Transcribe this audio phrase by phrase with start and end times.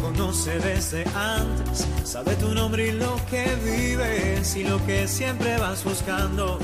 [0.00, 5.84] Conoce desde antes, sabe tu nombre y lo que vives y lo que siempre vas
[5.84, 6.58] buscando.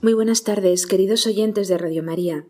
[0.00, 2.46] Muy buenas tardes, queridos oyentes de Radio María.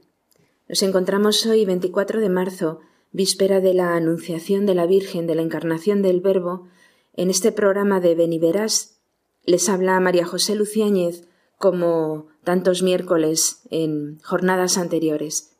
[0.68, 2.80] Nos encontramos hoy 24 de marzo,
[3.10, 6.68] víspera de la Anunciación de la Virgen de la Encarnación del Verbo,
[7.14, 9.00] en este programa de Beniverás.
[9.44, 11.26] Les habla María José Luciáñez,
[11.58, 15.56] como tantos miércoles en jornadas anteriores.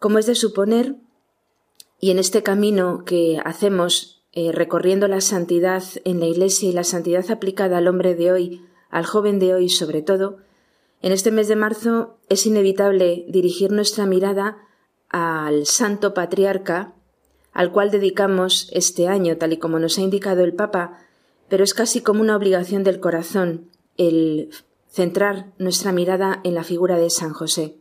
[0.00, 0.96] Como es de suponer,
[2.00, 6.84] y en este camino que hacemos eh, recorriendo la santidad en la Iglesia y la
[6.84, 10.38] santidad aplicada al hombre de hoy, al joven de hoy sobre todo,
[11.02, 14.58] en este mes de marzo es inevitable dirigir nuestra mirada
[15.08, 16.94] al Santo Patriarca,
[17.52, 20.98] al cual dedicamos este año, tal y como nos ha indicado el Papa,
[21.48, 24.50] pero es casi como una obligación del corazón el
[24.88, 27.76] centrar nuestra mirada en la figura de San José,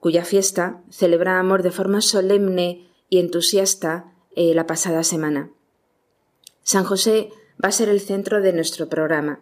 [0.00, 2.88] cuya fiesta celebramos de forma solemne
[3.18, 5.50] entusiasta eh, la pasada semana.
[6.62, 7.30] San José
[7.62, 9.40] va a ser el centro de nuestro programa.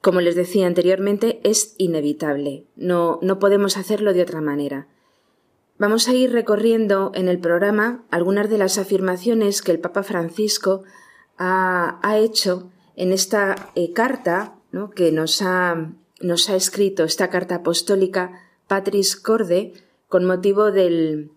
[0.00, 2.66] Como les decía anteriormente, es inevitable.
[2.76, 4.86] No, no podemos hacerlo de otra manera.
[5.78, 10.84] Vamos a ir recorriendo en el programa algunas de las afirmaciones que el Papa Francisco
[11.38, 14.54] ha, hecho en esta eh, carta
[14.94, 19.72] que nos ha, nos ha escrito, esta carta apostólica Patris Corde,
[20.08, 21.30] con motivo del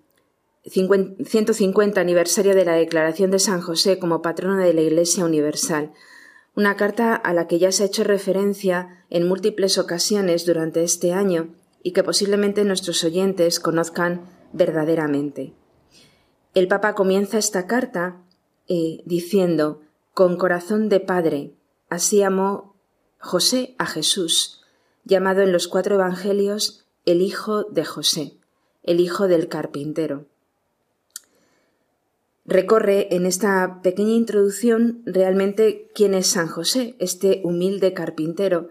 [0.66, 5.94] 150 aniversario de la declaración de San José como patrono de la Iglesia Universal
[6.60, 11.14] una carta a la que ya se ha hecho referencia en múltiples ocasiones durante este
[11.14, 15.54] año y que posiblemente nuestros oyentes conozcan verdaderamente.
[16.54, 18.18] El Papa comienza esta carta
[18.68, 19.84] eh, diciendo
[20.14, 21.54] Con corazón de Padre,
[21.88, 22.76] así amó
[23.20, 24.62] José a Jesús,
[25.06, 28.34] llamado en los cuatro Evangelios el Hijo de José,
[28.84, 30.26] el Hijo del Carpintero
[32.50, 38.70] recorre en esta pequeña introducción realmente quién es San José, este humilde carpintero,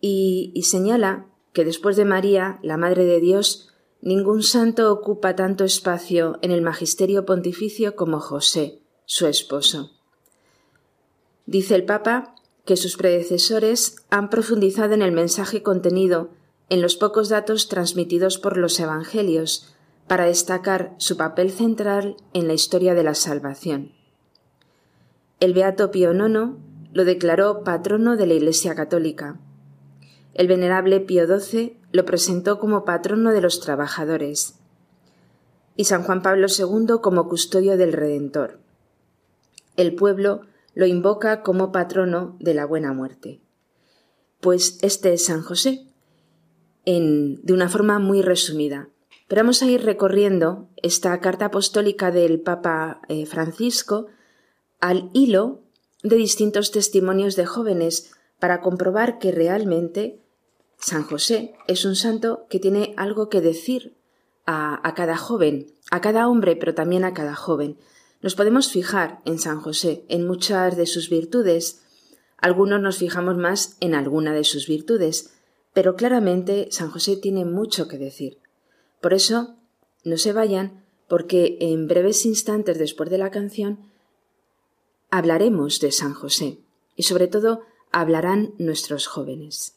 [0.00, 3.70] y, señala que después de María, la Madre de Dios,
[4.02, 9.92] ningún santo ocupa tanto espacio en el magisterio pontificio como José, su esposo.
[11.46, 12.34] Dice el Papa
[12.66, 16.28] que sus predecesores han profundizado en el mensaje contenido
[16.68, 19.73] en los pocos datos transmitidos por los Evangelios,
[20.06, 23.92] para destacar su papel central en la historia de la salvación.
[25.40, 26.56] El Beato Pío IX
[26.92, 29.38] lo declaró patrono de la Iglesia Católica.
[30.34, 34.54] El venerable Pío XII lo presentó como patrono de los trabajadores
[35.76, 38.60] y San Juan Pablo II como custodio del Redentor.
[39.76, 40.42] El pueblo
[40.74, 43.40] lo invoca como patrono de la buena muerte.
[44.40, 45.86] Pues este es San José,
[46.84, 48.88] en, de una forma muy resumida.
[49.34, 54.06] Vamos a ir recorriendo esta carta apostólica del Papa eh, Francisco
[54.80, 55.60] al hilo
[56.04, 60.20] de distintos testimonios de jóvenes para comprobar que realmente
[60.78, 63.96] San José es un santo que tiene algo que decir
[64.46, 67.76] a, cada joven, a cada hombre, pero también a cada joven.
[68.22, 71.82] Nos podemos fijar en San José, en muchas de sus virtudes.
[72.38, 75.34] Algunos nos fijamos más en alguna de sus virtudes,
[75.72, 78.43] pero claramente San José tiene mucho que decir.
[79.04, 79.56] Por eso,
[80.02, 83.80] no se vayan, porque en breves instantes después de la canción
[85.10, 86.60] hablaremos de San José
[86.96, 87.60] y sobre todo
[87.92, 89.76] hablarán nuestros jóvenes.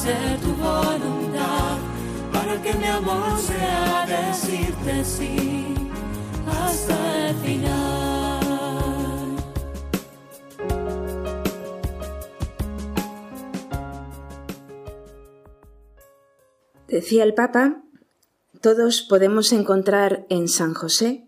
[0.00, 1.78] hacer tu voluntad,
[2.32, 5.74] para que mi amor sea decirte sí
[6.46, 8.40] hasta el final.
[16.88, 17.82] Decía el Papa,
[18.62, 21.26] todos podemos encontrar en San José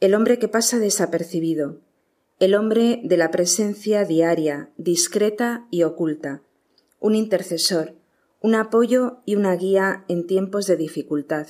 [0.00, 1.80] el hombre que pasa desapercibido,
[2.38, 6.42] el hombre de la presencia diaria, discreta y oculta,
[7.00, 7.96] un intercesor,
[8.44, 11.46] un apoyo y una guía en tiempos de dificultad.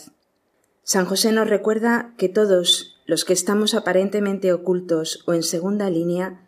[0.85, 6.47] San José nos recuerda que todos los que estamos aparentemente ocultos o en segunda línea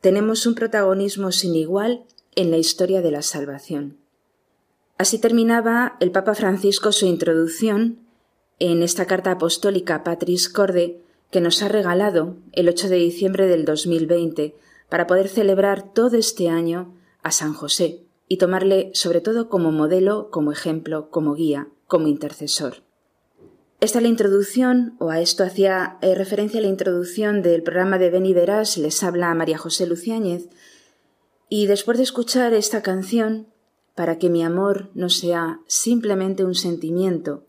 [0.00, 2.02] tenemos un protagonismo sin igual
[2.34, 3.98] en la historia de la salvación.
[4.96, 8.00] Así terminaba el Papa Francisco su introducción
[8.58, 13.64] en esta carta apostólica Patris Corde que nos ha regalado el 8 de diciembre del
[13.64, 14.56] 2020
[14.88, 20.30] para poder celebrar todo este año a San José y tomarle sobre todo como modelo,
[20.30, 22.82] como ejemplo, como guía, como intercesor.
[23.80, 28.10] Esta es la introducción, o a esto hacía eh, referencia la introducción del programa de
[28.10, 30.48] Beni Verás, les habla María José Luciáñez,
[31.48, 33.46] y después de escuchar esta canción,
[33.94, 37.46] para que mi amor no sea simplemente un sentimiento.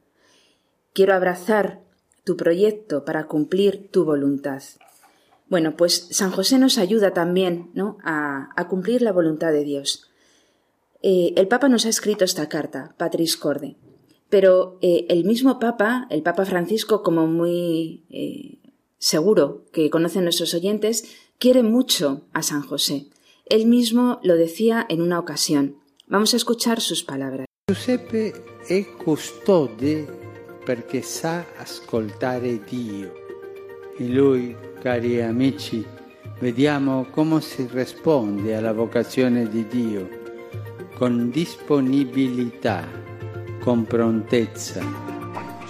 [0.93, 1.83] Quiero abrazar
[2.23, 4.63] tu proyecto para cumplir tu voluntad.
[5.47, 7.97] Bueno, pues San José nos ayuda también ¿no?
[8.03, 10.08] a, cumplir la voluntad de Dios.
[11.01, 13.77] Eh, el Papa nos ha escrito esta carta, Patris Corde,
[14.29, 18.59] pero eh, el mismo Papa, el Papa Francisco, como muy eh,
[18.97, 21.05] seguro que conocen nuestros oyentes,
[21.37, 23.07] quiere mucho a San José.
[23.45, 25.77] Él mismo lo decía en una ocasión.
[26.07, 27.45] Vamos a escuchar sus palabras.
[27.69, 28.33] Giuseppe
[28.67, 30.05] è custode
[30.65, 33.13] perché sa ascoltare Dio.
[33.99, 35.85] In lui, cari amici,
[36.39, 40.18] vediamo come si risponde alla vocazione di Dio,
[40.99, 42.83] con disponibilità,
[43.63, 44.81] con prontezza.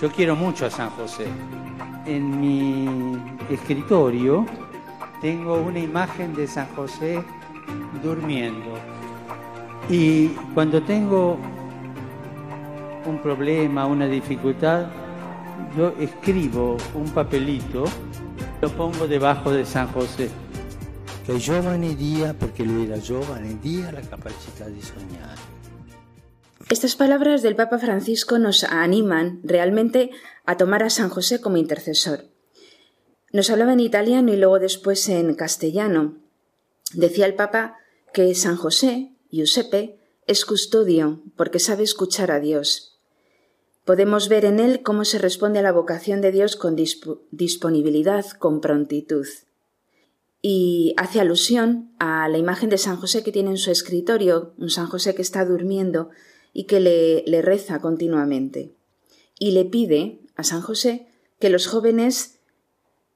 [0.02, 1.28] Yo quiero mucho a San José.
[2.06, 3.16] En mi
[3.48, 4.44] escritorio
[5.22, 7.24] tengo una imagen de San José
[8.02, 8.74] durmiendo
[9.88, 11.38] y cuando tengo
[13.06, 14.88] un problema, una dificultad,
[15.78, 17.84] yo escribo un papelito,
[18.62, 20.32] lo pongo debajo de San José.
[21.26, 25.58] Che giovane dia, perché lui era giovane, dia la capacità di sognare.
[26.70, 30.12] Estas palabras del Papa Francisco nos animan realmente
[30.46, 32.26] a tomar a San José como intercesor.
[33.32, 36.18] Nos hablaba en italiano y luego después en castellano.
[36.94, 37.78] Decía el Papa
[38.14, 43.00] que San José Giuseppe es custodio porque sabe escuchar a Dios.
[43.84, 48.62] Podemos ver en él cómo se responde a la vocación de Dios con disponibilidad, con
[48.62, 49.26] prontitud.
[50.42, 54.70] Y hace alusión a la imagen de San José que tiene en su escritorio, un
[54.70, 56.10] San José que está durmiendo
[56.54, 58.74] y que le, le reza continuamente.
[59.38, 61.08] Y le pide a San José
[61.40, 62.40] que los jóvenes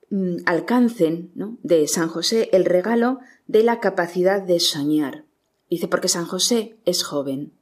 [0.09, 5.25] mm, alcancen de San José el regalo de la capacidad de soñar.
[5.69, 7.53] Dice, porque San José es joven.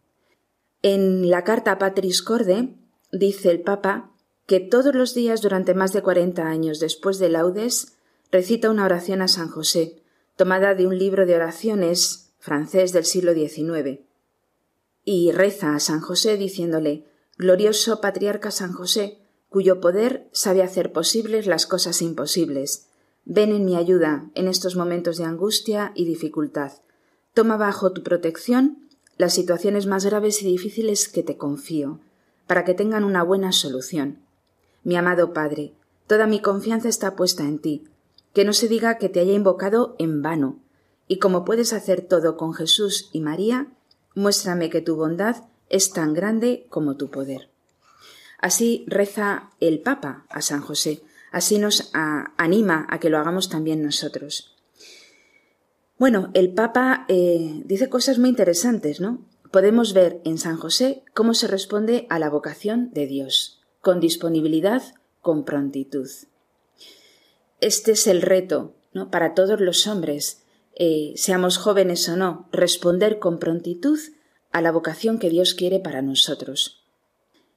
[0.82, 2.76] En la carta Patris Corde
[3.12, 4.12] dice el Papa
[4.48, 7.94] que todos los días durante más de cuarenta años después de laudes
[8.32, 10.02] recita una oración a San José,
[10.36, 14.00] tomada de un libro de oraciones francés del siglo XIX,
[15.04, 17.06] y reza a San José diciéndole
[17.38, 19.18] Glorioso patriarca San José,
[19.50, 22.88] cuyo poder sabe hacer posibles las cosas imposibles.
[23.26, 26.72] Ven en mi ayuda en estos momentos de angustia y dificultad.
[27.34, 32.00] Toma bajo tu protección las situaciones más graves y difíciles que te confío,
[32.48, 34.20] para que tengan una buena solución.
[34.84, 35.74] Mi amado Padre,
[36.08, 37.84] toda mi confianza está puesta en ti,
[38.34, 40.60] que no se diga que te haya invocado en vano,
[41.08, 43.68] y como puedes hacer todo con Jesús y María,
[44.16, 47.50] muéstrame que tu bondad es tan grande como tu poder.
[48.40, 53.84] Así reza el Papa a San José, así nos anima a que lo hagamos también
[53.84, 54.56] nosotros.
[56.00, 59.20] Bueno, el Papa eh, dice cosas muy interesantes, ¿no?
[59.52, 64.82] Podemos ver en San José cómo se responde a la vocación de Dios, con disponibilidad,
[65.22, 66.08] con prontitud.
[67.62, 69.10] Este es el reto, ¿no?
[69.10, 70.42] Para todos los hombres,
[70.76, 74.00] eh, seamos jóvenes o no, responder con prontitud
[74.52, 76.84] a la vocación que Dios quiere para nosotros.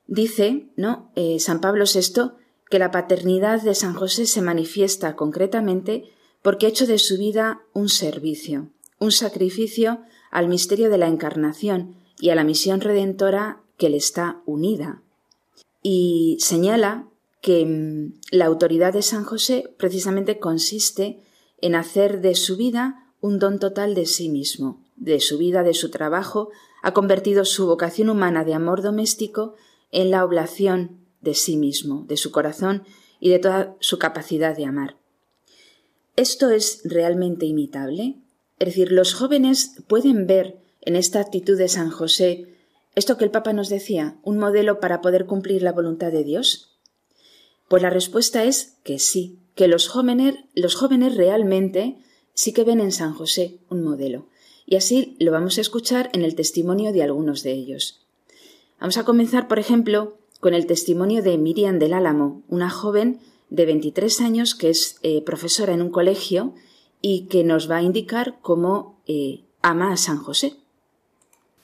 [0.07, 1.11] Dice, ¿no?
[1.17, 2.33] Eh, San Pablo VI
[2.71, 6.11] que la paternidad de San José se manifiesta concretamente
[6.43, 8.69] porque ha hecho de su vida un servicio,
[8.99, 14.43] un sacrificio al misterio de la encarnación y a la misión redentora que le está
[14.45, 15.03] unida.
[15.83, 17.07] Y señala
[17.45, 21.21] que mm, la autoridad de San José precisamente consiste
[21.61, 25.75] en hacer de su vida un don total de sí mismo, de su vida, de
[25.75, 26.49] su trabajo,
[26.83, 29.57] ha convertido su vocación humana de amor doméstico
[29.93, 32.85] en la oblación de sí mismo, de su corazón
[33.21, 34.97] y de toda su capacidad de amar.
[36.17, 38.23] ¿Esto es realmente imitable?
[38.59, 42.49] Es decir, los jóvenes pueden ver en esta actitud de San José
[42.95, 46.74] esto que el Papa nos decía, un modelo para poder cumplir la voluntad de Dios.
[47.69, 51.97] Pues la respuesta es que sí, que los jóvenes, los jóvenes realmente
[52.35, 54.27] sí que ven en San José un modelo.
[54.67, 58.01] Y así lo vamos a escuchar en el testimonio de algunos de ellos.
[58.81, 63.67] Vamos a comenzar, por ejemplo, con el testimonio de Miriam del Álamo, una joven de
[63.67, 66.55] 23 años que es eh, profesora en un colegio
[67.01, 70.55] y que nos va a indicar cómo eh, ama a San José.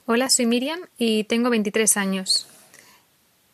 [0.05, 2.47] Hola, soy Miriam y tengo 23 años.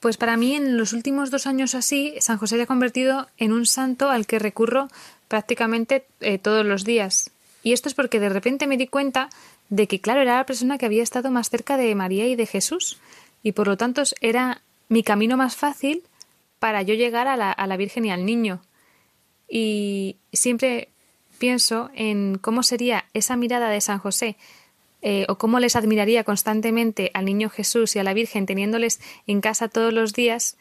[0.08, 3.52] Pues para mí en los últimos dos años así, San José se ha convertido en
[3.52, 4.88] un santo al que recurro
[5.28, 7.30] prácticamente eh, todos los días.
[7.62, 9.30] Y esto es porque de repente me di cuenta
[9.68, 12.46] de que, claro, era la persona que había estado más cerca de María y de
[12.46, 13.00] Jesús,
[13.44, 16.04] y por lo tanto era mi camino más fácil
[16.60, 18.62] para yo llegar a la, a la Virgen y al niño.
[19.50, 20.88] Y siempre
[21.38, 24.38] pienso en cómo sería esa mirada de San José
[25.02, 29.42] eh, o cómo les admiraría constantemente al niño Jesús y a la Virgen teniéndoles en
[29.42, 30.58] casa todos los días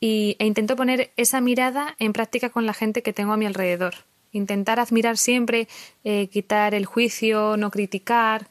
[0.00, 3.46] y, e intento poner esa mirada en práctica con la gente que tengo a mi
[3.46, 3.94] alrededor.
[4.32, 5.68] Intentar admirar siempre,
[6.04, 8.48] eh, quitar el juicio, no criticar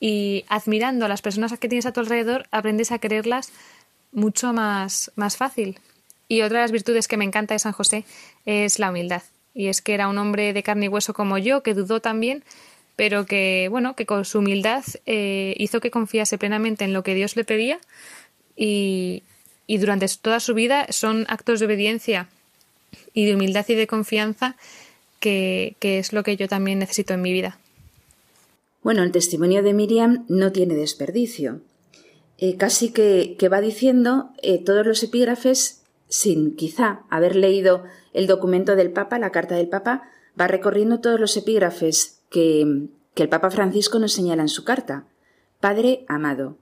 [0.00, 3.52] y admirando a las personas que tienes a tu alrededor aprendes a quererlas
[4.12, 5.78] mucho más, más fácil.
[6.28, 8.04] Y otra de las virtudes que me encanta de San José
[8.46, 9.22] es la humildad.
[9.54, 12.44] Y es que era un hombre de carne y hueso como yo, que dudó también,
[12.96, 17.14] pero que, bueno, que con su humildad eh, hizo que confiase plenamente en lo que
[17.14, 17.78] Dios le pedía
[18.56, 19.22] y,
[19.66, 22.28] y durante toda su vida son actos de obediencia
[23.12, 24.56] y de humildad y de confianza
[25.20, 27.58] que, que, es lo que yo también necesito en mi vida.
[28.82, 31.62] Bueno, el testimonio de Miriam no tiene desperdicio.
[32.36, 38.26] Eh, casi que, que, va diciendo eh, todos los epígrafes sin quizá haber leído el
[38.26, 40.02] documento del Papa, la carta del Papa,
[40.38, 45.06] va recorriendo todos los epígrafes que, el Papa Francisco nos señala en su carta.
[45.60, 46.58] Padre amado,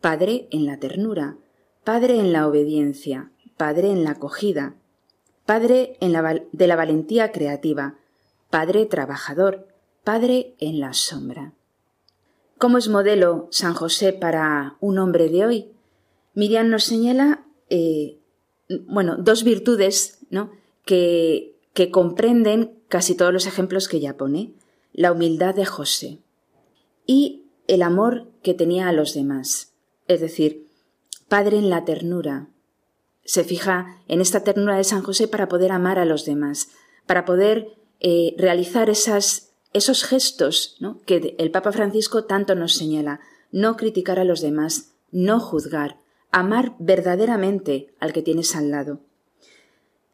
[0.00, 1.36] Padre en la ternura,
[1.82, 4.76] Padre en la obediencia, Padre en la acogida,
[5.44, 7.96] Padre en la, de la valentía creativa,
[8.50, 9.66] Padre trabajador,
[10.04, 11.54] Padre en la sombra.
[12.56, 15.72] ¿Cómo es modelo San José para un hombre de hoy?
[16.34, 18.20] Miriam nos señala, eh,
[18.86, 20.52] bueno, dos virtudes ¿no?
[20.84, 24.54] que, que comprenden casi todos los ejemplos que ella pone
[24.96, 26.18] la humildad de José
[27.04, 29.74] y el amor que tenía a los demás,
[30.08, 30.66] es decir,
[31.28, 32.48] Padre en la ternura.
[33.24, 36.68] Se fija en esta ternura de San José para poder amar a los demás,
[37.04, 41.02] para poder eh, realizar esos gestos ¿no?
[41.02, 43.20] que el Papa Francisco tanto nos señala,
[43.52, 45.98] no criticar a los demás, no juzgar,
[46.30, 49.00] amar verdaderamente al que tienes al lado.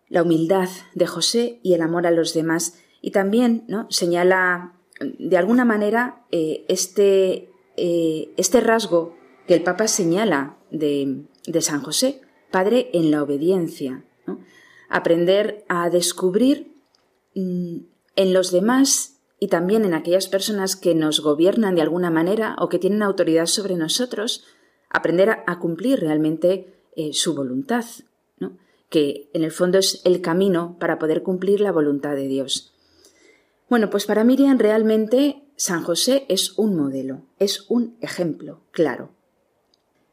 [0.09, 5.65] La humildad de José y el amor a los demás y también señala de alguna
[5.65, 9.17] manera eh, este, eh, este rasgo
[9.47, 14.05] que el Papa señala de, de San José, Padre en la obediencia.
[14.89, 16.75] Aprender a descubrir
[17.35, 17.79] mm,
[18.15, 22.69] en los demás y también en aquellas personas que nos gobiernan de alguna manera o
[22.69, 24.45] que tienen autoridad sobre nosotros,
[24.91, 27.85] aprender a, cumplir realmente eh, su voluntad,
[28.91, 32.72] que en el fondo es el camino para poder cumplir la voluntad de Dios.
[33.73, 39.15] Bueno, pues para Miriam realmente San José es un modelo, es un ejemplo, claro.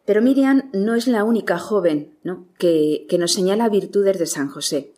[0.06, 2.48] Pero Miriam no es la única joven ¿no?
[2.58, 4.94] que, que nos señala virtudes de San José.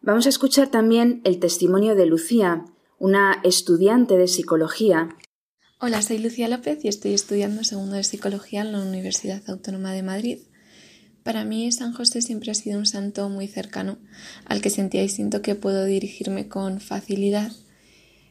[0.00, 2.64] Vamos a escuchar también el testimonio de Lucía,
[2.98, 5.08] una estudiante de psicología.
[5.78, 10.02] Hola, soy Lucía López y estoy estudiando segundo de psicología en la Universidad Autónoma de
[10.02, 10.38] Madrid.
[11.28, 13.98] Para mí San José siempre ha sido un santo muy cercano,
[14.46, 17.52] al que sentía y siento que puedo dirigirme con facilidad.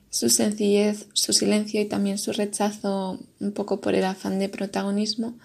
[0.10, 5.38] Su sencillez, su silencio y también su rechazo un poco por el afán de protagonismo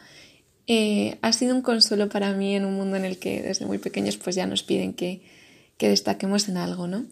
[0.66, 3.76] eh, ha sido un consuelo para mí en un mundo en el que desde muy
[3.76, 5.20] pequeños pues ya nos piden que,
[5.76, 7.04] que destaquemos en algo, ¿no?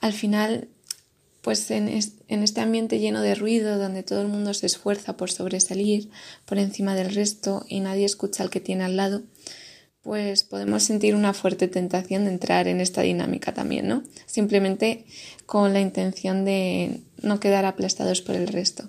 [0.00, 0.68] Al final,
[1.40, 5.32] pues en, en este ambiente lleno de ruido, donde todo el mundo se esfuerza por
[5.32, 6.08] sobresalir
[6.46, 9.22] por encima del resto y nadie escucha al que tiene al lado,
[10.02, 14.02] pues podemos sentir una fuerte tentación de entrar en esta dinámica también, ¿no?
[14.26, 15.04] Simplemente
[15.46, 18.88] con la intención de no quedar aplastados por el resto.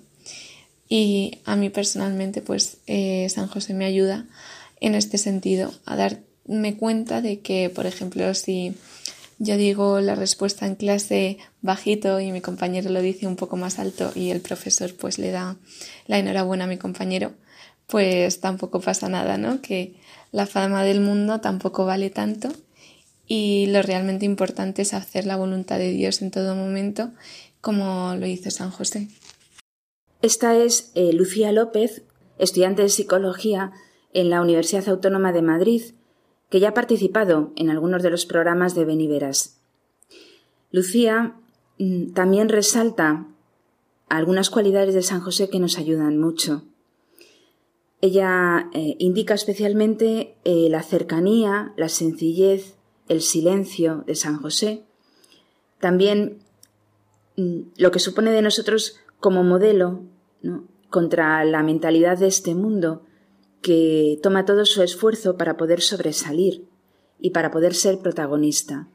[0.88, 4.26] Y a mí personalmente, pues eh, San José me ayuda
[4.80, 8.74] en este sentido, a darme cuenta de que, por ejemplo, si
[9.38, 13.78] yo digo la respuesta en clase bajito y mi compañero lo dice un poco más
[13.78, 15.56] alto y el profesor pues le da
[16.06, 17.32] la enhorabuena a mi compañero,
[17.86, 19.60] pues tampoco pasa nada, ¿no?
[19.60, 19.94] Que
[20.34, 22.48] la fama del mundo tampoco vale tanto
[23.24, 27.12] y lo realmente importante es hacer la voluntad de Dios en todo momento,
[27.60, 29.06] como lo hizo San José.
[30.22, 32.02] Esta es eh, Lucía López,
[32.36, 33.70] estudiante de psicología
[34.12, 35.82] en la Universidad Autónoma de Madrid,
[36.50, 39.60] que ya ha participado en algunos de los programas de Beniveras.
[40.72, 41.36] Lucía
[41.78, 43.28] mm, también resalta
[44.08, 46.64] algunas cualidades de San José que nos ayudan mucho.
[48.04, 52.74] Ella eh, indica especialmente eh, la cercanía, la sencillez,
[53.08, 54.84] el silencio de San José.
[55.80, 56.40] También
[57.38, 60.02] mm, lo que supone de nosotros como modelo
[60.90, 63.04] contra la mentalidad de este mundo
[63.62, 66.66] que toma todo su esfuerzo para poder sobresalir
[67.18, 68.86] y para poder ser protagonista.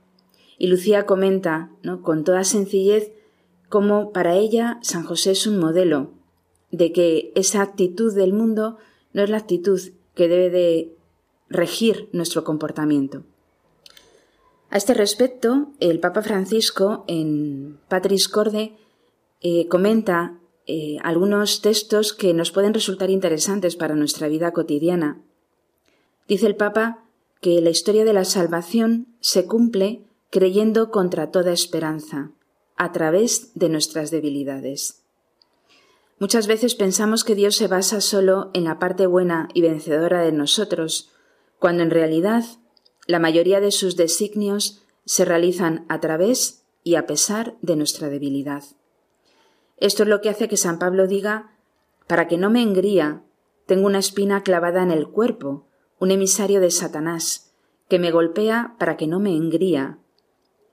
[0.60, 1.72] Y Lucía comenta
[2.04, 3.12] con toda sencillez
[3.70, 6.12] cómo para ella San José es un modelo
[6.70, 8.78] de que esa actitud del mundo
[9.14, 9.80] no es la actitud
[10.16, 10.96] que debe de
[11.50, 13.24] regir nuestro comportamiento.
[14.70, 18.74] A este respecto, el Papa Francisco en Patris Corde
[19.42, 20.38] eh, comenta
[20.68, 25.20] eh, algunos textos que nos pueden resultar interesantes para nuestra vida cotidiana.
[26.28, 27.04] Dice el Papa
[27.42, 32.32] que la historia de la salvación se cumple creyendo contra toda esperanza,
[32.76, 35.02] a través de nuestras debilidades.
[36.20, 40.34] Muchas veces pensamos que Dios se basa solo en la parte buena y vencedora de
[40.34, 41.12] nosotros,
[41.60, 42.44] cuando en realidad
[43.08, 48.64] la mayoría de sus designios se realizan a través y a pesar de nuestra debilidad.
[49.78, 51.56] Esto es lo que hace que San Pablo diga,
[52.06, 53.24] para que no me engría,
[53.66, 55.68] tengo una espina clavada en el cuerpo,
[56.00, 57.54] un emisario de Satanás,
[57.88, 60.00] que me golpea para que no me engría.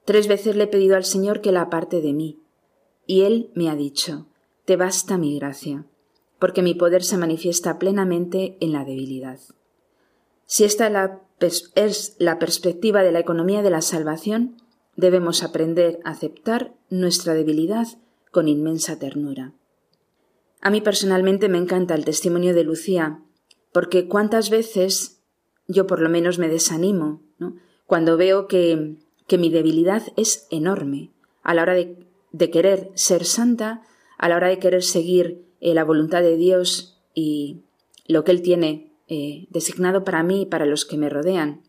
[0.05, 2.41] Tres veces le he pedido al Señor que la aparte de mí,
[3.07, 4.27] y Él me ha dicho,
[4.67, 5.87] te basta mi gracia,
[6.39, 9.39] porque mi poder se manifiesta plenamente en la debilidad.
[10.45, 11.21] Si esta
[11.75, 14.61] es la perspectiva de la economía de la salvación,
[14.97, 17.87] debemos aprender a aceptar nuestra debilidad
[18.33, 19.53] con inmensa ternura.
[20.61, 23.23] A mí personalmente me encanta el testimonio de Lucía,
[23.73, 25.21] porque cuántas veces
[25.69, 27.23] yo por lo menos me desanimo,
[27.87, 28.97] cuando veo que,
[29.29, 31.11] que mi debilidad es enorme
[31.43, 33.83] a la hora de querer ser santa,
[34.19, 37.63] a la hora de querer seguir eh, la voluntad de Dios y
[38.07, 41.63] lo que Él tiene eh, designado para mí y para los que me rodean.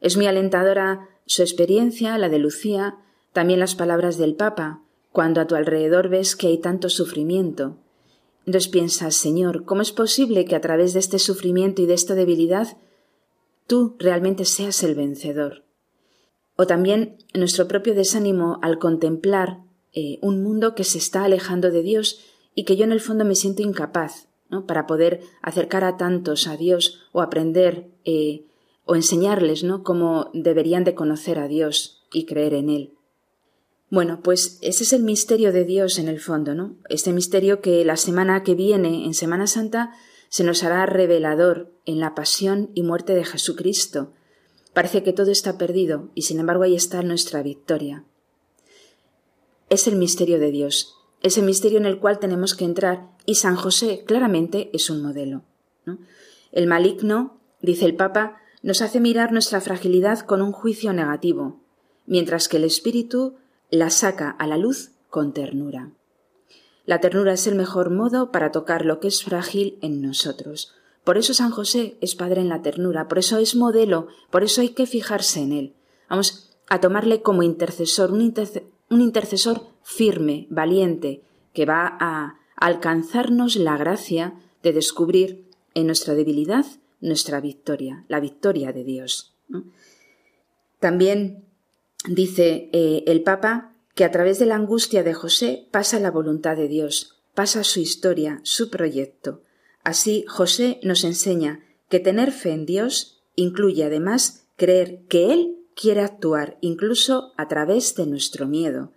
[0.00, 2.96] Es muy alentadora su experiencia, la de Lucía,
[3.32, 7.78] también las palabras del Papa, cuando a tu alrededor ves que hay tanto sufrimiento.
[8.44, 12.14] Entonces piensas, Señor, ¿cómo es posible que a través de este sufrimiento y de esta
[12.14, 12.76] debilidad
[13.66, 15.64] tú realmente seas el vencedor?
[16.56, 19.60] O también nuestro propio desánimo al contemplar
[19.94, 22.20] eh, un mundo que se está alejando de Dios
[22.54, 24.66] y que yo en el fondo me siento incapaz ¿no?
[24.66, 28.46] para poder acercar a tantos a Dios o aprender eh,
[28.84, 29.82] o enseñarles ¿no?
[29.82, 32.94] cómo deberían de conocer a Dios y creer en Él.
[33.90, 36.76] Bueno, pues ese es el misterio de Dios en el fondo, ¿no?
[36.88, 39.92] Este misterio que la semana que viene, en Semana Santa,
[40.30, 44.14] se nos hará revelador en la pasión y muerte de Jesucristo.
[44.72, 48.06] Parece que todo está perdido y sin embargo ahí está nuestra victoria
[49.72, 53.56] es el misterio de Dios, ese misterio en el cual tenemos que entrar y San
[53.56, 55.44] José claramente es un modelo.
[56.50, 61.60] El maligno, dice el Papa, nos hace mirar nuestra fragilidad con un juicio negativo,
[62.04, 63.36] mientras que el Espíritu
[63.70, 65.92] la saca a la luz con ternura.
[66.84, 70.74] La ternura es el mejor modo para tocar lo que es frágil en nosotros.
[71.02, 74.60] Por eso San José es padre en la ternura, por eso es modelo, por eso
[74.60, 75.74] hay que fijarse en él.
[76.10, 78.34] Vamos a tomarle como intercesor, un,
[78.92, 86.66] un intercesor firme, valiente, que va a alcanzarnos la gracia de descubrir en nuestra debilidad
[87.00, 89.34] nuestra victoria, la victoria de Dios.
[90.78, 91.44] También
[92.08, 96.56] dice eh, el Papa que a través de la angustia de José pasa la voluntad
[96.56, 99.42] de Dios, pasa su historia, su proyecto.
[99.82, 106.00] Así José nos enseña que tener fe en Dios incluye además creer que Él quiere
[106.00, 108.92] actuar incluso a través de nuestro miedo,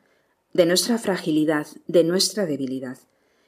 [0.53, 2.97] de nuestra fragilidad, de nuestra debilidad,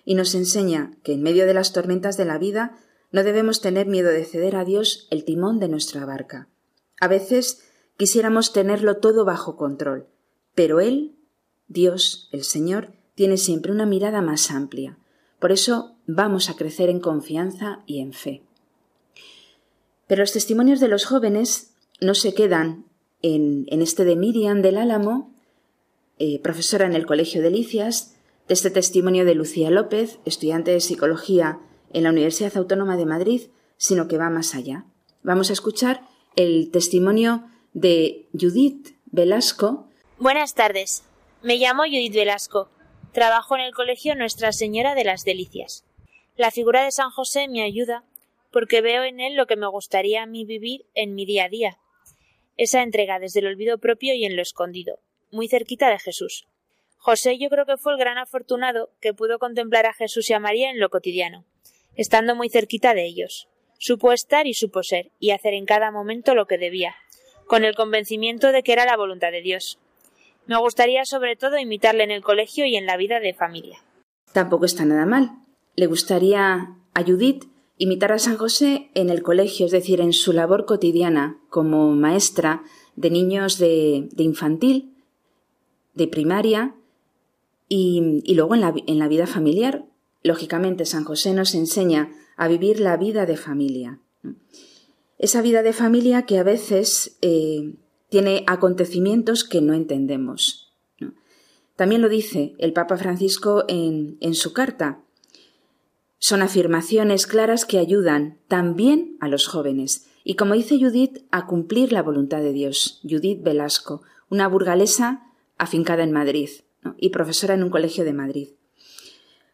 [0.06, 2.78] y nos enseña que en medio de las tormentas de la vida
[3.10, 6.50] No debemos tener miedo de ceder a Dios el timón de nuestra barca.
[7.00, 7.64] A veces
[7.96, 10.08] quisiéramos tenerlo todo bajo control,
[10.56, 11.16] pero Él,
[11.70, 14.98] Dios, el Señor, tiene siempre una mirada más amplia.
[15.40, 18.44] Por eso vamos a crecer en confianza y en fe.
[20.08, 22.87] Pero los testimonios de los jóvenes no se quedan
[23.22, 25.34] en, este de Miriam del Álamo,
[26.20, 28.16] eh, profesora en el Colegio de Licias,
[28.48, 31.60] de este testimonio de Lucía López, estudiante de psicología
[31.94, 33.42] en la Universidad Autónoma de Madrid,
[33.78, 34.86] sino que va más allá.
[35.24, 36.02] Vamos a escuchar
[36.36, 39.88] el testimonio de Judith Velasco.
[40.20, 41.04] Buenas tardes.
[41.44, 42.70] Me llamo Judith Velasco.
[43.14, 45.86] Trabajo en el colegio Nuestra Señora de las Delicias.
[46.36, 48.04] La figura de San José me ayuda
[48.52, 51.50] porque veo en él lo que me gustaría a mí vivir en mi día a
[51.50, 51.78] día.
[52.58, 55.00] Esa entrega desde el olvido propio y en lo escondido,
[55.32, 56.48] muy cerquita de Jesús.
[56.98, 60.40] José yo creo que fue el gran afortunado que pudo contemplar a Jesús y a
[60.40, 61.46] María en lo cotidiano,
[61.96, 63.48] estando muy cerquita de ellos.
[63.78, 66.96] Supo estar y supo ser, y hacer en cada momento lo que debía,
[67.46, 69.80] con el convencimiento de que era la voluntad de Dios.
[70.48, 73.84] Me gustaría sobre todo imitarle en el colegio y en la vida de familia.
[74.34, 75.30] Tampoco está nada mal.
[75.76, 77.46] Le gustaría a Judith
[77.78, 82.64] imitar a San José en el colegio, es decir, en su labor cotidiana como maestra
[82.96, 84.96] de niños de, infantil,
[85.94, 86.76] de primaria
[87.70, 89.86] y, luego en la, vida familiar.
[90.24, 94.00] Lógicamente, San José nos enseña a vivir la vida de familia.
[95.20, 97.74] Esa vida de familia que a veces eh,
[98.10, 100.74] tiene acontecimientos que no entendemos.
[101.76, 105.04] También lo dice el Papa Francisco en su carta.
[106.20, 111.92] Son afirmaciones claras que ayudan también a los jóvenes y, como dice Judith, a cumplir
[111.92, 113.00] la voluntad de Dios.
[113.04, 116.50] Judith Velasco, una burgalesa afincada en Madrid
[116.98, 118.50] y profesora en un colegio de Madrid.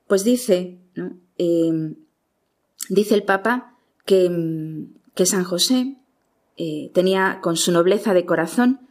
[0.08, 0.80] Pues dice,
[1.38, 1.96] em,
[2.90, 5.98] dice el Papa que, que San José
[6.58, 8.88] eh, tenía con su nobleza de corazón,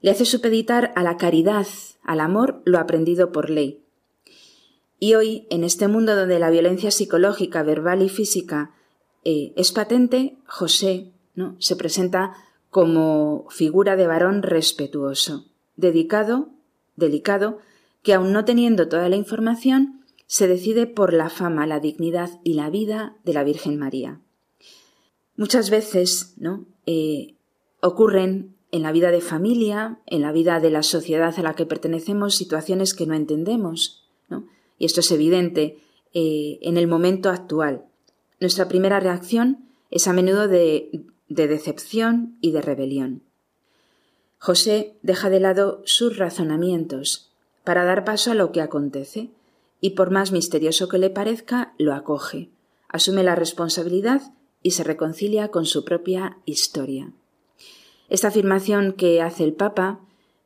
[0.00, 1.66] le hace supeditar a la caridad,
[2.02, 3.83] al amor, lo aprendido por ley.
[4.98, 8.74] Y hoy, en este mundo donde la violencia psicológica, verbal y física
[9.24, 11.56] eh, es patente, José ¿no?
[11.58, 12.34] se presenta
[12.70, 16.50] como figura de varón respetuoso, dedicado,
[16.96, 17.58] delicado,
[18.02, 22.54] que aun no teniendo toda la información, se decide por la fama, la dignidad y
[22.54, 24.20] la vida de la Virgen María.
[25.36, 26.34] Muchas veces.
[26.86, 27.34] Eh,
[27.84, 31.66] ocurren en la vida de familia, en la vida de la sociedad a la que
[31.66, 34.03] pertenecemos, situaciones que no entendemos.
[34.78, 35.78] Y esto es evidente
[36.12, 37.84] eh, en el momento actual.
[38.40, 43.22] Nuestra primera reacción es a menudo de, de decepción y de rebelión.
[44.38, 47.30] José deja de lado sus razonamientos
[47.64, 49.30] para dar paso a lo que acontece,
[49.80, 52.50] y por más misterioso que le parezca, lo acoge,
[52.88, 54.22] asume la responsabilidad
[54.62, 57.12] y se reconcilia con su propia historia.
[58.08, 60.00] Esta afirmación que hace el Papa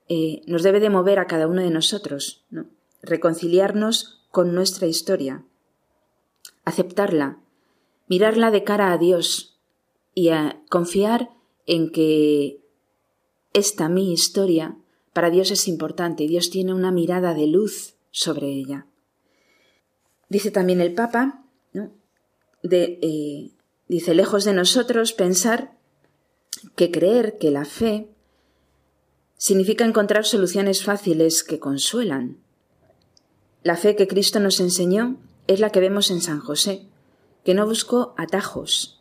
[0.09, 2.45] eh, nos debe de mover a cada uno de nosotros,
[3.03, 5.43] reconciliarnos con nuestra historia,
[6.65, 7.41] aceptarla,
[8.07, 9.59] mirarla de cara a Dios
[10.15, 11.31] y a confiar
[11.67, 12.61] en que
[13.53, 14.77] esta mi historia
[15.13, 18.87] para Dios es importante y Dios tiene una mirada de luz sobre ella.
[20.29, 21.45] Dice también el Papa
[22.63, 23.51] eh,
[23.89, 25.77] Dice, lejos de nosotros pensar
[26.77, 28.09] que creer que la fe
[29.37, 32.39] significa encontrar soluciones fáciles que consuelan.
[33.63, 35.17] La fe que Cristo nos enseñó
[35.47, 36.87] es la que vemos en San José,
[37.45, 39.01] que no buscó atajos,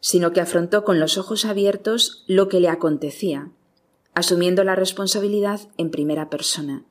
[0.00, 3.50] sino que afrontó con los ojos abiertos lo que le acontecía,
[4.14, 6.84] asumiendo la responsabilidad en primera persona.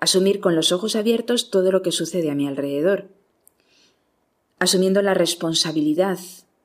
[0.00, 3.08] Asumir con los ojos abiertos todo lo que sucede a mi alrededor,
[4.58, 6.18] asumiendo la responsabilidad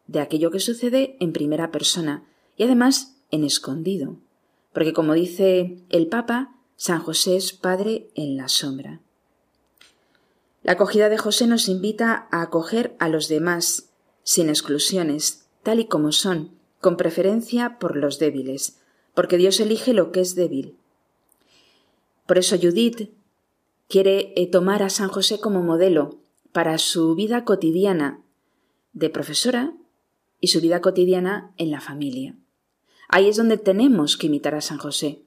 [0.07, 2.23] de aquello que sucede en primera persona
[2.57, 4.17] y además en escondido,
[4.73, 9.01] porque como dice el Papa, San José es Padre en la sombra.
[10.63, 13.89] La acogida de José nos invita a acoger a los demás,
[14.23, 18.80] sin exclusiones, tal y como son, con preferencia por los débiles,
[19.13, 20.78] porque Dios elige lo que es débil.
[22.26, 23.10] Por eso Judith
[23.89, 26.19] quiere eh, tomar a San José como modelo
[26.54, 28.21] para su vida cotidiana
[28.93, 29.73] de profesora
[30.39, 32.38] y su vida cotidiana en la familia.
[33.10, 35.23] Ahí es donde tenemos que imitar a San José,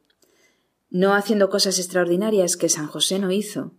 [0.89, 3.73] no haciendo cosas extraordinarias que San José no hizo,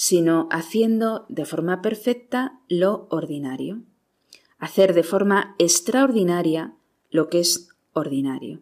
[0.00, 3.82] sino haciendo de forma perfecta lo ordinario,
[4.60, 6.76] hacer de forma extraordinaria
[7.10, 8.60] lo que es ordinario.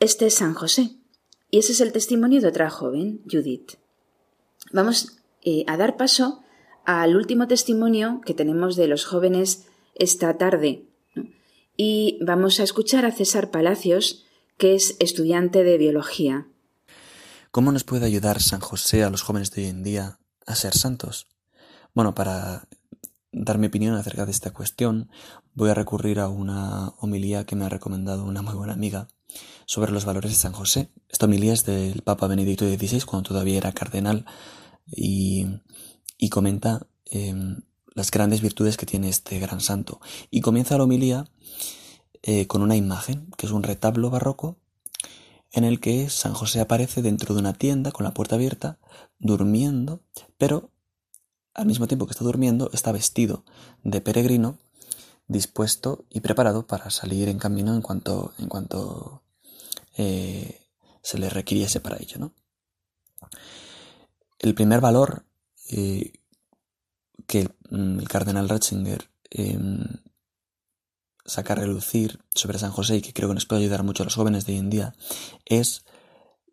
[0.00, 0.96] Este es San José,
[1.48, 3.74] y ese es el testimonio de otra joven, Judith.
[4.72, 6.42] Vamos eh, a dar paso
[6.84, 10.86] al último testimonio que tenemos de los jóvenes esta tarde.
[11.76, 14.24] Y vamos a escuchar a César Palacios,
[14.58, 16.48] que es estudiante de biología.
[17.54, 20.76] ¿Cómo nos puede ayudar San José a los jóvenes de hoy en día a ser
[20.76, 21.28] santos?
[21.94, 22.66] Bueno, para
[23.30, 25.08] dar mi opinión acerca de esta cuestión,
[25.54, 29.06] voy a recurrir a una homilía que me ha recomendado una muy buena amiga
[29.66, 30.90] sobre los valores de San José.
[31.08, 34.26] Esta homilía es del Papa Benedicto XVI cuando todavía era cardenal
[34.88, 35.46] y,
[36.30, 37.60] comenta em,
[37.94, 40.00] las grandes virtudes que tiene este gran santo.
[40.28, 41.28] Y comienza la homilía
[42.24, 44.58] eh, con una imagen, que es un retablo barroco,
[45.54, 48.78] en el que San José aparece dentro de una tienda con la puerta abierta,
[49.20, 50.02] durmiendo,
[50.36, 50.70] pero
[51.54, 53.44] al mismo tiempo que está durmiendo, está vestido
[53.84, 54.58] de peregrino,
[55.28, 59.22] dispuesto y preparado para salir en camino en cuanto, en cuanto
[59.96, 60.60] eh,
[61.02, 62.18] se le requiriese para ello.
[62.18, 62.34] ¿no?
[64.40, 65.24] El primer valor
[65.70, 66.14] eh,
[67.28, 69.84] que mm, el, cardenal Ratzinger em,
[71.24, 74.06] saca a relucir sobre San José y que creo que nos puede ayudar mucho a
[74.06, 74.94] los jóvenes de hoy en día
[75.44, 75.84] es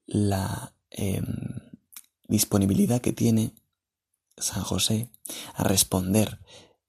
[0.06, 1.26] la em,
[2.28, 3.54] disponibilidad que tiene
[4.38, 5.10] San José
[5.54, 6.40] a responder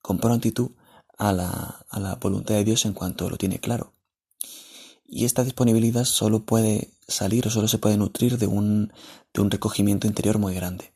[0.01, 0.71] con prontitud
[1.18, 3.92] a la, a la voluntad de Dios en cuanto lo tiene claro.
[5.07, 8.92] Y esta disponibilidad solo puede salir o solo se puede nutrir de un,
[9.35, 10.92] de un recogimiento interior muy grande.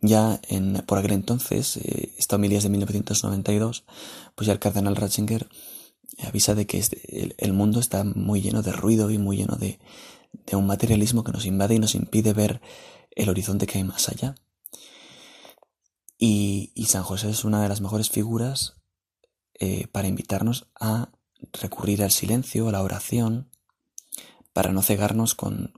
[0.00, 3.84] Ya en, por aquel entonces, eh, esta homilía es de 1992,
[4.34, 5.48] pues ya el cardenal Ratzinger
[6.26, 6.78] avisa de que
[7.08, 9.78] el, el, mundo está muy lleno de ruido y muy lleno de,
[10.32, 12.60] de un materialismo que nos invade y nos impide ver
[13.10, 14.34] el horizonte que hay más allá.
[16.18, 18.76] Y, San José es una de las mejores figuras
[19.54, 21.12] eh, para invitarnos a
[21.52, 23.50] recurrir al silencio, a la oración,
[24.52, 25.72] para no cegarnos con,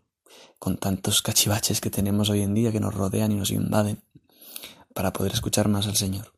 [0.59, 4.03] con tantos cachivaches que tenemos hoy en día que nos rodean y nos invaden,
[4.95, 6.33] para poder escuchar más al Señor.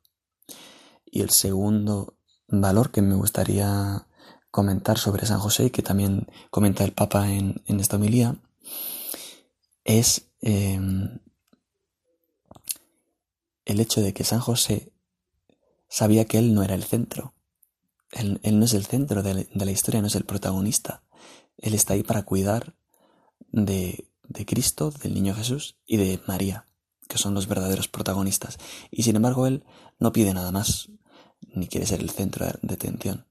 [1.07, 4.07] Y el segundo valor que me gustaría
[4.51, 8.37] comentar sobre San José, y que también comenta el Papa en, esta homilía,
[9.85, 11.19] es em,
[13.65, 14.93] el hecho de que San José
[15.89, 17.35] sabía que él no era el centro.
[18.13, 21.03] Él, no es el centro de, la historia, no es el protagonista.
[21.59, 22.75] Él está ahí para cuidar
[23.51, 26.67] de, de Cristo, del niño Jesús y de María,
[27.09, 28.59] que son los verdaderos protagonistas.
[28.91, 29.65] Y sin embargo, él
[29.99, 30.91] no pide nada más,
[31.55, 33.27] ni quiere ser el centro de atención.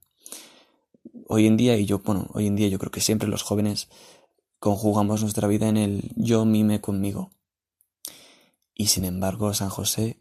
[1.28, 3.88] Hoy en día, y yo, bueno, hoy en día yo creo que siempre los jóvenes
[4.58, 7.30] conjugamos nuestra vida en el yo mime conmigo.
[8.74, 10.18] Y sin embargo, San José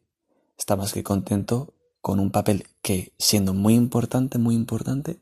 [0.58, 5.20] está más que contento con un papel que, siendo muy importante, muy importante,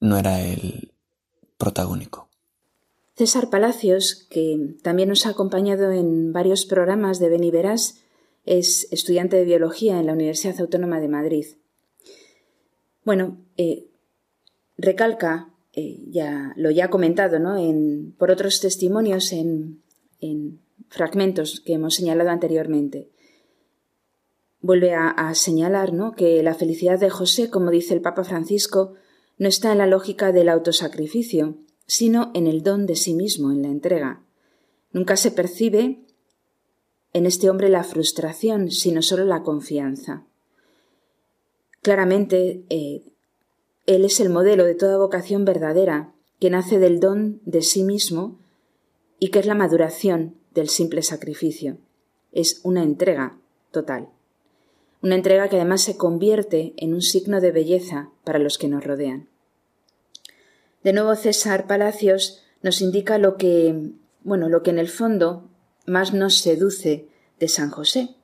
[0.00, 0.92] no era el
[1.58, 2.28] protagónico.
[3.14, 7.98] César Palacios, que también nos ha acompañado en varios programas de Beniveras,
[8.44, 11.46] es estudiante de biología en la Universidad Autónoma de Madrid.
[13.06, 13.88] Bueno, eh,
[14.76, 17.56] recalca, eh, ya lo ya comentado, ¿no?
[18.18, 19.82] Por otros testimonios en,
[20.20, 23.10] en fragmentos que hemos señalado anteriormente
[24.66, 26.12] vuelve a, señalar ¿no?
[26.12, 28.94] que la felicidad de José, como dice el Papa Francisco,
[29.38, 33.62] no está en la lógica del autosacrificio, sino en el don de sí mismo, en
[33.62, 34.24] la entrega.
[34.90, 36.00] Nunca se percibe
[37.12, 40.26] en este hombre la frustración, sino solo la confianza.
[41.86, 43.04] Claramente, eh,
[43.86, 48.40] él es el modelo de toda vocación verdadera, que nace del don de sí mismo
[49.20, 51.78] y que es la maduración del simple sacrificio.
[52.32, 53.38] Es una entrega
[53.70, 54.08] total
[55.02, 58.82] una entrega que además se convierte en un signo de belleza para los que nos
[58.82, 59.28] rodean.
[60.82, 63.92] De nuevo César Palacios nos indica lo que,
[64.24, 65.48] bueno, lo que en el fondo
[65.86, 67.06] más nos seduce
[67.38, 68.16] de San José,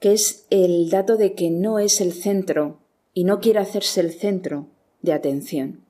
[0.00, 2.77] que es el dato de que no es el centro
[3.18, 4.68] y no quiere hacerse el centro
[5.02, 5.80] de atención.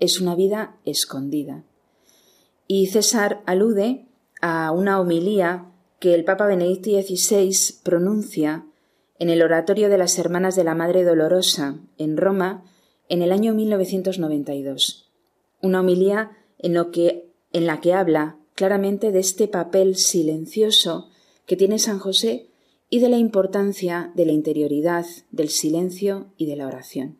[0.00, 1.64] Es una vida escondida.
[2.66, 4.04] Y César alude
[4.42, 5.64] a una homilía
[5.98, 8.66] que el Papa Benedicto XVI pronuncia
[9.18, 12.64] en el Oratorio de las Hermanas de la Madre Dolorosa, en Roma,
[13.08, 15.10] en el año 1992.
[15.62, 21.08] Una homilía en, lo que, en la que habla claramente de este papel silencioso
[21.46, 22.50] que tiene San José
[22.94, 27.18] y de la importancia de la interioridad, del silencio y de la oración.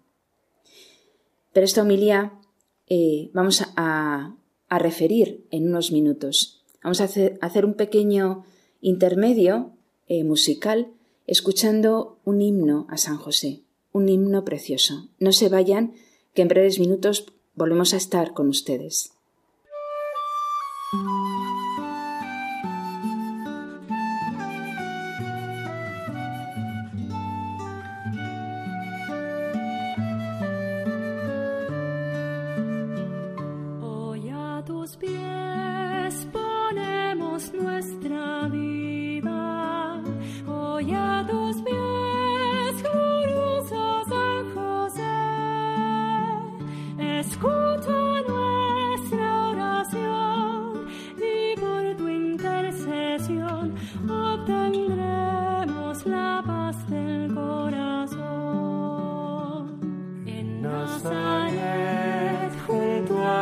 [1.52, 2.38] Pero esta homilía
[2.86, 4.36] eh, vamos a,
[4.70, 6.62] referir en unos minutos.
[6.80, 8.44] Vamos a hacer, un pequeño
[8.82, 9.72] intermedio
[10.06, 10.92] eh, musical
[11.26, 15.08] escuchando un himno a San José, un himno precioso.
[15.18, 15.94] No se vayan,
[16.34, 19.10] que en breves minutos volvemos a estar con ustedes.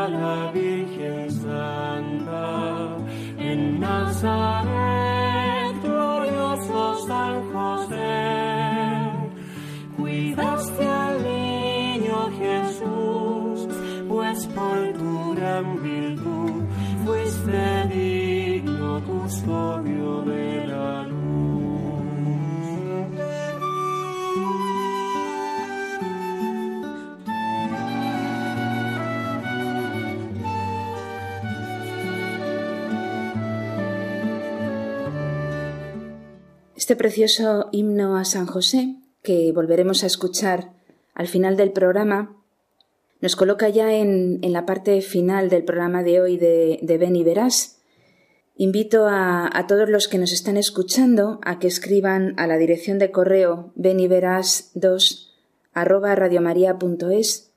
[0.04, 2.96] A la Virgen Santa,
[3.38, 4.51] en Nazaret,
[36.92, 40.74] Este precioso himno a San José, que volveremos a escuchar
[41.14, 42.36] al final del programa,
[43.22, 47.24] nos coloca ya en, la parte final del programa de hoy de, de Ven y
[47.24, 47.80] Verás.
[48.56, 53.10] Invito a, todos los que nos están escuchando a que escriban a la dirección de
[53.10, 55.30] correo beniverás2
[55.72, 57.54] arroba radiomaria.es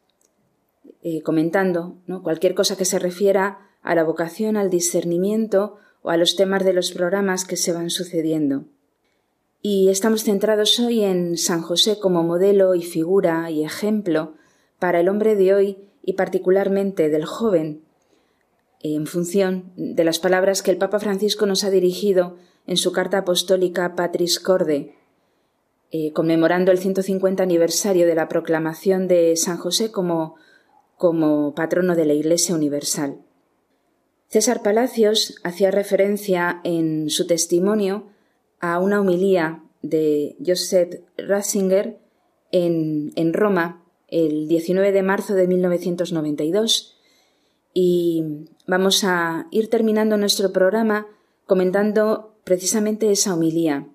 [1.02, 2.24] eh, comentando ¿no?
[2.24, 6.72] cualquier cosa que se refiera a la vocación, al discernimiento o a los temas de
[6.72, 8.68] los programas que se van sucediendo.
[9.68, 14.36] Y estamos centrados hoy en San José como modelo y figura y ejemplo
[14.78, 17.82] para el hombre de hoy y particularmente del joven,
[18.84, 23.18] en función de las palabras que el Papa Francisco nos ha dirigido en su carta
[23.18, 24.94] apostólica Patris Corde,
[25.90, 30.36] eh, conmemorando el 150 aniversario de la proclamación de San José como,
[30.96, 33.18] como patrono de la Iglesia Universal.
[34.28, 38.14] César Palacios hacía referencia en su testimonio
[38.74, 42.00] a una homilía de Joseph Ratzinger
[42.52, 46.96] en, en Roma el 19 de marzo de 1992
[47.74, 51.08] y vamos a ir terminando nuestro programa
[51.46, 53.88] comentando precisamente esa homilía,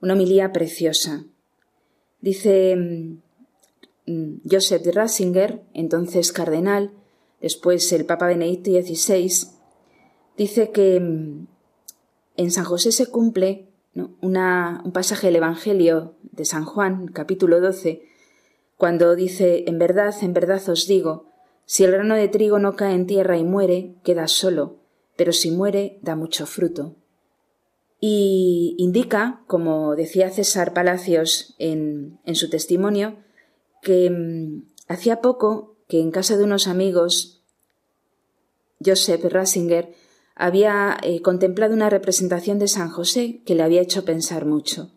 [0.00, 1.24] una homilía preciosa.
[2.20, 2.74] Dice
[4.06, 6.90] mm, Joseph Ratzinger, entonces cardenal,
[7.40, 9.50] después el Papa Benedicto XVI,
[10.36, 11.46] dice que mm,
[12.36, 13.65] en San José se cumple
[13.96, 18.02] un pasaje del Evangelio de San Juan, capítulo 12,
[18.76, 21.26] cuando dice, en verdad, en verdad os digo,
[21.64, 24.76] si el grano de trigo no cae en tierra y muere, queda solo,
[25.16, 26.94] pero si muere, da mucho fruto.
[27.98, 33.16] Y indica, como decía César Palacios en, en su testimonio,
[33.82, 37.42] que mmm, hacía poco que en casa de unos amigos,
[38.84, 39.94] Joseph Ratzinger
[40.36, 44.92] había eh, contemplado una representación de San José que le había hecho pensar mucho.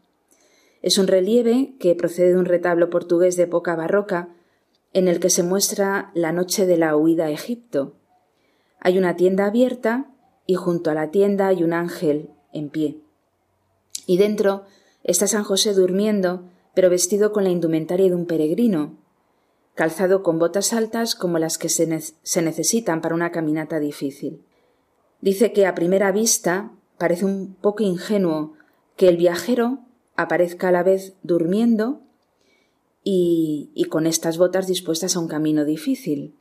[0.82, 4.36] Es un relieve que procede de un retablo portugués de época barroca
[4.94, 7.96] en el que se muestra la noche de la huida a Egipto.
[8.82, 10.12] Hay una tienda abierta
[10.46, 12.98] y junto a la tienda hay un ángel en pie.
[14.06, 14.64] Y dentro
[15.04, 18.98] está San José durmiendo, pero vestido con la indumentaria de un peregrino,
[19.76, 24.44] calzado con botas altas como las que se, ne se necesitan para una caminata difícil.
[25.22, 28.54] Dice que a primera vista parece un poco ingenuo
[28.96, 29.80] que el viajero
[30.16, 32.02] aparezca a la vez durmiendo
[33.04, 36.36] y, y, con estas botas dispuestas a un camino difícil.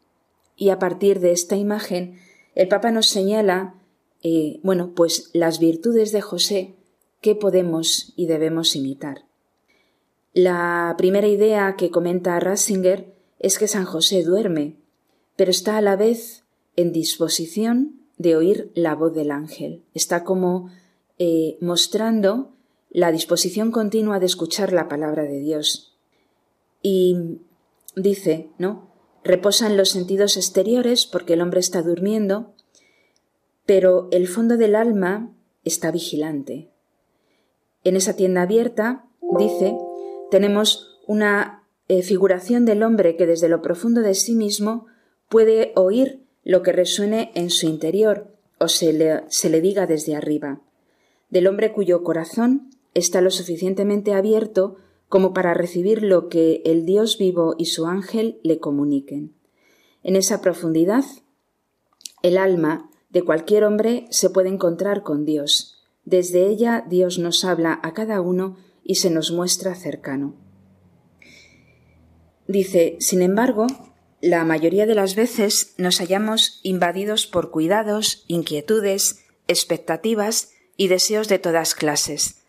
[0.56, 2.18] Y a partir de esta imagen,
[2.56, 3.74] el Papa nos señala,
[4.24, 6.74] eh, bueno, pues las virtudes de José
[7.20, 9.24] que podemos y debemos imitar.
[10.32, 14.76] La primera idea que comenta Ratzinger es que San José duerme,
[15.36, 16.44] pero está a la vez
[16.76, 19.84] en disposición de oír la voz del ángel.
[19.94, 20.70] Está como
[21.18, 22.52] eh, mostrando
[22.90, 25.96] la disposición continua de escuchar la palabra de Dios.
[26.82, 27.38] Y
[27.96, 28.88] dice, ¿no?
[29.24, 32.54] Reposan los sentidos exteriores porque el hombre está durmiendo,
[33.66, 35.32] pero el fondo del alma
[35.64, 36.70] está vigilante.
[37.84, 39.06] En esa tienda abierta,
[39.38, 39.76] dice,
[40.30, 44.86] tenemos una eh, figuración del hombre que desde lo profundo de sí mismo
[45.28, 50.16] puede oír lo que resuene en su interior o se le, se le diga desde
[50.16, 50.62] arriba,
[51.28, 54.76] del hombre cuyo corazón está lo suficientemente abierto
[55.10, 59.34] como para recibir lo que el Dios vivo y su ángel le comuniquen.
[60.02, 61.04] En esa profundidad,
[62.22, 65.82] el alma de cualquier hombre se puede encontrar con Dios.
[66.06, 70.34] Desde ella Dios nos habla a cada uno y se nos muestra cercano.
[72.46, 73.66] Dice, sin embargo,
[74.20, 81.38] la mayoría de las veces nos hallamos invadidos por cuidados, inquietudes, expectativas y deseos de
[81.38, 82.42] todas clases,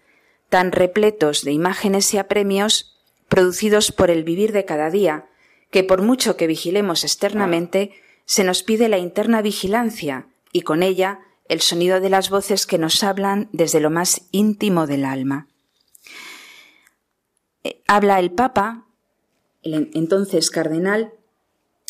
[0.50, 2.98] tan repletos de imágenes y apremios
[3.28, 5.30] producidos por el vivir de cada día,
[5.70, 7.92] que por mucho que vigilemos externamente,
[8.26, 12.78] se nos pide la interna vigilancia y con ella el sonido de las voces que
[12.78, 15.48] nos hablan desde lo más íntimo del alma.
[17.64, 18.88] Eh, habla el Papa,
[19.62, 21.14] el entonces cardenal,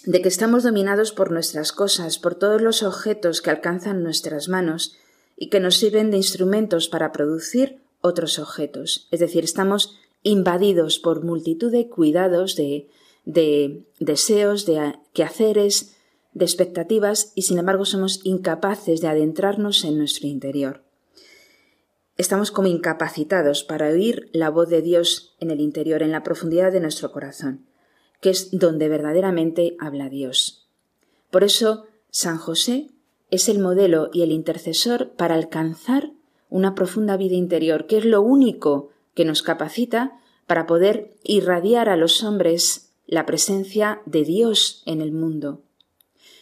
[0.06, 4.96] de que estamos dominados por nuestras cosas, por todos los objetos que alcanzan nuestras manos
[5.36, 9.08] y que nos sirven de instrumentos para producir otros objetos.
[9.12, 12.90] Es decir, estamos invadidos por multitud de cuidados, de,
[13.26, 15.96] de deseos, de quehaceres,
[16.34, 20.84] de expectativas y sin embargo somos incapaces de adentrarnos en nuestro interior.
[22.18, 26.72] Estamos como incapacitados para oír la voz de Dios en el interior, en la profundidad
[26.72, 27.69] de nuestro corazón,
[28.22, 30.68] que es donde verdaderamente habla Dios.
[31.32, 32.90] Por eso, San José
[33.32, 36.12] es el modelo y el intercesor para alcanzar
[36.50, 41.96] una profunda vida interior, que es lo único que nos capacita para poder irradiar a
[41.96, 45.62] los hombres la presencia de Dios en el mundo.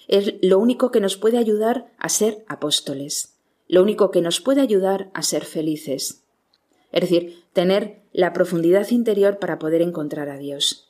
[0.08, 3.36] Es lo único que nos puede ayudar a ser apóstoles,
[3.68, 6.24] lo único que nos puede ayudar a ser felices.
[6.94, 10.87] Es decir, tener la profundidad interior para poder encontrar a Dios.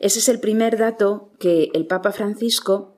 [0.00, 2.96] Ese es el primer dato que el Papa Francisco,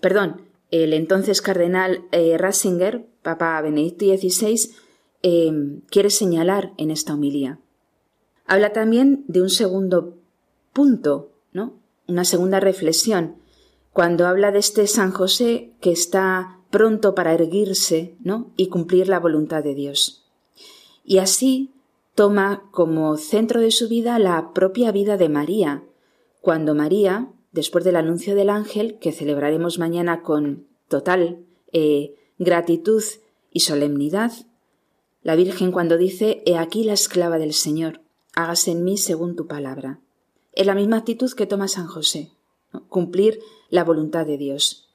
[0.00, 4.70] perdón, el entonces cardenal eh, Ratzinger, Papa Benedicto XVI,
[5.22, 7.58] eh, quiere señalar en esta homilía.
[8.46, 10.18] Habla también de un segundo
[10.72, 11.74] punto, ¿no?
[12.06, 13.36] Una segunda reflexión,
[13.92, 18.50] cuando habla de este San José que está pronto para erguirse, ¿no?
[18.56, 20.24] y cumplir la voluntad de Dios.
[21.04, 21.70] Y así
[22.14, 25.84] toma como centro de su vida la propia vida de María,
[26.42, 33.02] cuando María, después del anuncio del ángel, que celebraremos mañana con total eh, gratitud
[33.52, 34.32] y solemnidad,
[35.22, 38.00] la Virgen cuando dice, He aquí la esclava del Señor,
[38.34, 40.00] hágase en mí según tu palabra.
[40.52, 42.32] Es la misma actitud que toma San José,
[42.88, 43.38] cumplir
[43.70, 44.90] la voluntad de Dios.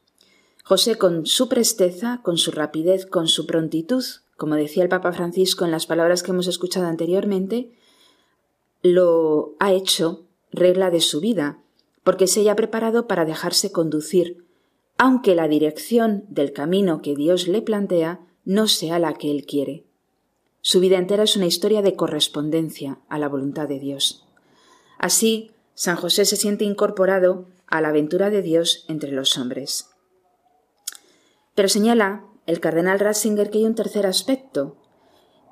[0.65, 4.03] José con su presteza, con su rapidez, con su prontitud,
[4.35, 7.71] como decía el Papa Francisco en las palabras que hemos escuchado anteriormente,
[8.81, 11.59] lo ha hecho regla de su vida,
[12.03, 14.45] porque se haya preparado para dejarse conducir,
[14.97, 19.83] aunque la dirección del camino que Dios le plantea no sea la que él quiere.
[20.61, 24.25] Su vida entera es una historia de correspondencia a la voluntad de Dios.
[24.97, 29.89] Así, San José se siente incorporado a la aventura de Dios entre los hombres.
[31.55, 34.77] Pero señala el cardenal Ratzinger que hay un tercer aspecto,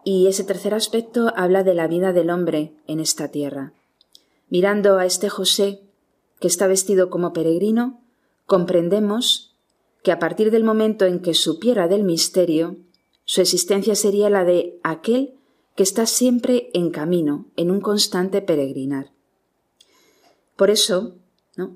[0.03, 3.73] y ese tercer aspecto habla de la vida del hombre en esta tierra.
[4.49, 5.81] Mirando a este José,
[6.39, 8.01] que está vestido como peregrino,
[8.45, 9.55] comprendemos
[10.03, 12.77] que a partir del momento en que supiera del misterio,
[13.25, 15.33] su existencia sería la de aquel
[15.75, 19.11] que está siempre en camino, en un constante peregrinar.
[20.55, 21.15] Por eso,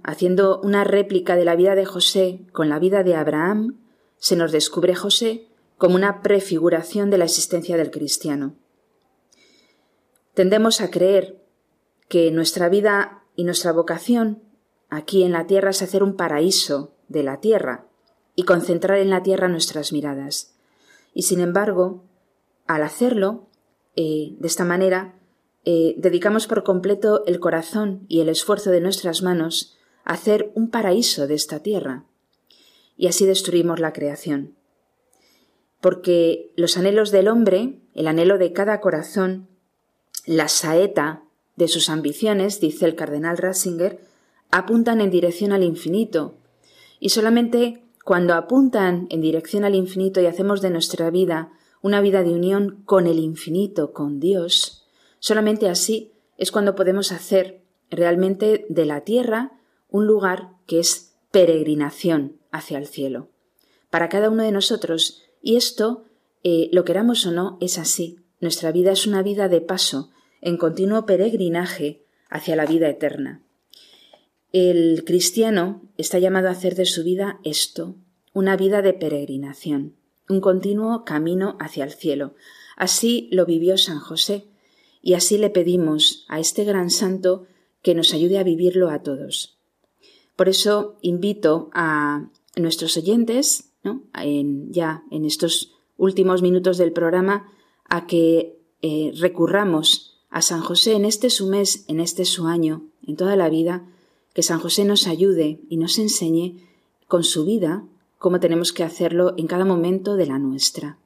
[0.04, 3.80] haciendo una réplica de la vida de José con la vida de Abraham,
[4.18, 5.48] se nos descubre José
[5.78, 8.56] como una prefiguración de la existencia del cristiano.
[10.34, 11.39] Tendemos a creer
[12.10, 14.44] que nuestra vida y nuestra vocación
[14.90, 17.86] aquí en la tierra es hacer un paraíso de la tierra
[18.36, 20.56] y concentrar en la tierra nuestras miradas.
[21.14, 22.04] Y sin embargo,
[22.68, 23.48] al hacerlo,
[23.96, 25.16] eh, de esta manera,
[25.66, 30.70] eh, dedicamos por completo el corazón y el esfuerzo de nuestras manos a hacer un
[30.70, 32.06] paraíso de esta tierra.
[32.98, 34.56] Y así destruimos la creación.
[35.80, 39.48] Porque los anhelos del hombre, el anhelo de cada corazón,
[40.26, 41.24] la saeta
[41.60, 44.00] de sus ambiciones, dice el cardenal Ratzinger,
[44.50, 46.36] apuntan en dirección al infinito.
[47.02, 51.52] Y solamente cuando apuntan en dirección al infinito y hacemos de nuestra vida
[51.82, 54.88] una vida de unión con el infinito, con Dios,
[55.20, 59.52] solamente así es cuando podemos hacer realmente de la tierra
[59.90, 63.28] un lugar que es peregrinación hacia el cielo.
[63.90, 66.06] Para cada uno de nosotros, y esto,
[66.44, 68.20] eh, lo queramos o no, es así.
[68.40, 70.10] Nuestra vida es una vida de paso,
[70.42, 73.42] en continuo peregrinaje hacia la vida eterna.
[74.52, 77.96] El cristiano está llamado a hacer de su vida esto,
[78.34, 79.96] una vida de peregrinación,
[80.28, 82.34] un continuo camino hacia el cielo.
[82.76, 84.48] Así lo vivió San José,
[85.02, 87.46] y así le pedimos a este gran santo
[87.82, 89.58] que nos ayude a vivirlo a todos.
[90.36, 93.72] Por eso invito a nuestros oyentes,
[94.70, 97.52] ya en estos últimos minutos del programa,
[97.86, 102.84] a que eh, recurramos a San José en este su mes, en este su año,
[103.06, 103.88] en toda la vida,
[104.34, 106.58] que San José nos ayude y nos enseñe
[107.08, 107.86] con su vida
[108.18, 111.00] cómo tenemos que hacerlo en cada momento de la nuestra.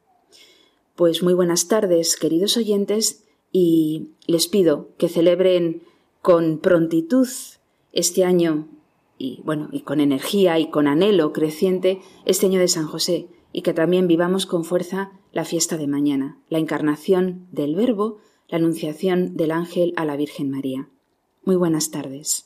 [0.95, 5.83] Pues muy buenas tardes, queridos oyentes, y les pido que celebren
[6.21, 7.27] con prontitud
[7.91, 8.67] este año
[9.17, 13.61] y bueno, y con energía y con anhelo creciente este año de San José y
[13.61, 18.17] que también vivamos con fuerza la fiesta de mañana, la encarnación del Verbo,
[18.53, 20.87] la anunciación del ángel a la Virgen María.
[21.43, 22.45] Muy buenas tardes.